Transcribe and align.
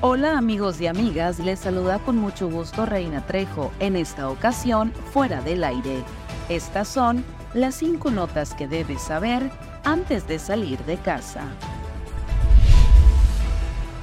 Hola 0.00 0.38
amigos 0.38 0.80
y 0.80 0.86
amigas, 0.86 1.40
les 1.40 1.58
saluda 1.58 1.98
con 1.98 2.16
mucho 2.18 2.48
gusto 2.48 2.86
Reina 2.86 3.26
Trejo, 3.26 3.72
en 3.80 3.96
esta 3.96 4.28
ocasión 4.30 4.92
fuera 5.12 5.40
del 5.42 5.64
aire. 5.64 6.04
Estas 6.48 6.86
son 6.86 7.24
las 7.52 7.74
cinco 7.74 8.12
notas 8.12 8.54
que 8.54 8.68
debes 8.68 9.02
saber 9.02 9.50
antes 9.82 10.28
de 10.28 10.38
salir 10.38 10.78
de 10.84 10.98
casa. 10.98 11.42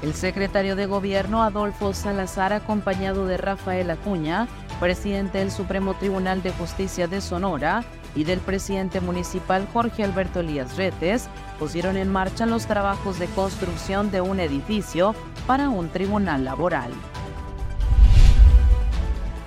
El 0.02 0.14
secretario 0.14 0.76
de 0.76 0.86
Gobierno 0.86 1.42
Adolfo 1.42 1.94
Salazar, 1.94 2.52
acompañado 2.52 3.26
de 3.26 3.38
Rafael 3.38 3.90
Acuña, 3.90 4.50
presidente 4.80 5.40
del 5.40 5.52
Supremo 5.52 5.94
Tribunal 5.94 6.42
de 6.42 6.52
Justicia 6.52 7.08
de 7.08 7.22
Sonora, 7.22 7.84
y 8.16 8.24
del 8.24 8.40
presidente 8.40 9.02
municipal 9.02 9.68
Jorge 9.72 10.04
Alberto 10.04 10.40
Elías 10.40 10.78
Retes 10.78 11.28
pusieron 11.60 11.98
en 11.98 12.12
marcha 12.12 12.46
los 12.46 12.66
trabajos 12.66 13.20
de 13.20 13.28
construcción 13.28 14.10
de 14.10 14.22
un 14.22 14.40
edificio 14.40 15.14
para 15.46 15.70
un 15.70 15.90
tribunal 15.90 16.46
laboral. 16.46 16.92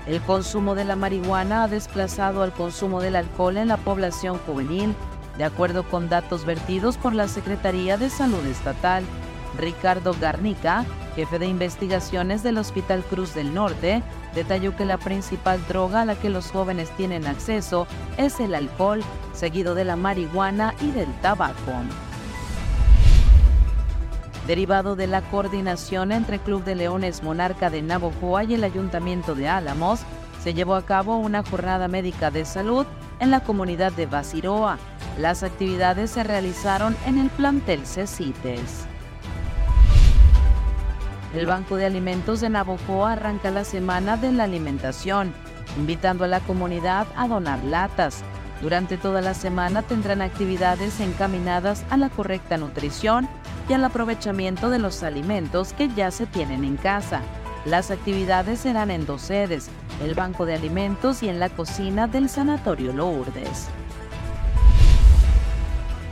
El 0.07 0.21
consumo 0.23 0.75
de 0.75 0.85
la 0.85 0.97
marihuana 0.97 1.65
ha 1.65 1.69
desplazado 1.69 2.43
al 2.43 2.53
consumo 2.53 3.01
del 3.01 3.17
alcohol 3.17 3.57
en 3.57 3.69
la 3.69 3.77
población 3.77 4.39
juvenil, 4.47 4.95
de 5.37 5.45
acuerdo 5.45 5.83
con 5.83 6.09
datos 6.09 6.45
vertidos 6.45 6.97
por 6.97 7.15
la 7.15 7.29
Secretaría 7.29 7.99
de 7.99 8.09
Salud 8.11 8.45
Estatal. 8.47 9.05
Ricardo 9.57 10.15
Garnica, 10.21 10.85
jefe 11.17 11.39
de 11.39 11.47
investigaciones 11.47 12.43
del 12.43 12.59
Hospital 12.59 13.03
Cruz 13.03 13.35
del 13.35 13.55
Norte, 13.55 14.03
detalló 14.35 14.77
que 14.77 14.85
la 14.85 14.99
principal 14.99 15.61
droga 15.69 16.03
a 16.03 16.05
la 16.05 16.15
que 16.15 16.29
los 16.29 16.51
jóvenes 16.51 16.91
tienen 16.97 17.27
acceso 17.27 17.87
es 18.17 18.41
el 18.41 18.55
alcohol, 18.55 19.03
seguido 19.33 19.75
de 19.75 19.85
la 19.85 19.97
marihuana 19.97 20.75
y 20.81 20.91
del 20.91 21.13
tabaco. 21.23 21.73
Derivado 24.47 24.97
de 24.97 25.07
la 25.07 25.23
coordinación 25.23 26.13
entre 26.13 26.39
Club 26.39 26.65
de 26.65 26.75
Leones 26.75 27.23
Monarca 27.23 27.69
de 27.69 27.83
Navojoa 27.83 28.45
y 28.45 28.55
el 28.55 28.65
Ayuntamiento 28.65 29.35
de 29.35 29.49
Álamos, 29.49 30.01
se 30.43 30.55
llevó 30.55 30.75
a 30.75 30.87
cabo 30.87 31.19
una 31.19 31.43
jornada 31.43 31.89
médica 31.89 32.31
de 32.31 32.45
salud 32.45 32.87
en 33.21 33.31
la 33.31 33.41
comunidad 33.41 33.93
de 33.93 34.07
Basiroa. 34.07 34.79
Las 35.19 35.43
actividades 35.43 36.13
se 36.13 36.23
realizaron 36.23 36.97
en 37.07 37.19
el 37.19 37.29
plantel 37.31 37.85
CECITES. 37.85 38.87
El 41.35 41.47
Banco 41.47 41.77
de 41.77 41.85
Alimentos 41.85 42.41
de 42.41 42.49
Navojoa 42.49 43.13
arranca 43.13 43.51
la 43.51 43.65
Semana 43.65 44.17
de 44.17 44.33
la 44.33 44.45
Alimentación, 44.45 45.35
invitando 45.77 46.25
a 46.25 46.29
la 46.29 46.41
comunidad 46.41 47.07
a 47.17 47.29
donar 47.29 47.63
latas. 47.65 48.23
Durante 48.63 48.97
toda 48.97 49.21
la 49.21 49.35
semana 49.35 49.83
tendrán 49.83 50.23
actividades 50.23 51.01
encaminadas 51.01 51.85
a 51.91 51.97
la 51.97 52.09
correcta 52.09 52.57
nutrición 52.57 53.29
y 53.69 53.75
al 53.75 53.85
aprovechamiento 53.85 54.71
de 54.71 54.79
los 54.79 55.03
alimentos 55.03 55.75
que 55.75 55.89
ya 55.91 56.11
se 56.11 56.27
tienen 56.27 56.65
en 56.65 56.77
casa. 56.77 57.21
Las 57.67 57.91
actividades 57.91 58.61
serán 58.61 58.91
en 58.91 59.05
dos 59.05 59.21
sedes, 59.21 59.69
el 60.03 60.15
Banco 60.15 60.47
de 60.47 60.55
Alimentos 60.55 61.23
y 61.23 61.29
en 61.29 61.39
la 61.39 61.51
cocina 61.51 62.07
del 62.07 62.31
Sanatorio 62.31 62.93
Lourdes. 62.95 63.69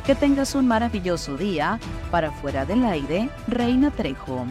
Que 0.05 0.15
tengas 0.15 0.55
un 0.55 0.67
maravilloso 0.67 1.37
día. 1.37 1.79
Para 2.11 2.31
fuera 2.31 2.65
del 2.65 2.85
aire, 2.85 3.29
Reina 3.47 3.91
Trejo. 3.91 4.45